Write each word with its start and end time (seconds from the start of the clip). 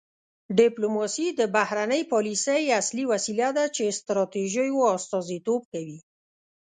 ډیپلوماسي 0.57 1.27
د 1.39 1.41
بهرنۍ 1.55 2.01
پالیسۍ 2.13 2.63
اصلي 2.81 3.03
وسیله 3.11 3.49
ده 3.57 3.65
چې 3.75 3.95
ستراتیژیو 3.99 4.79
استازیتوب 4.95 5.61
کوي 5.73 5.99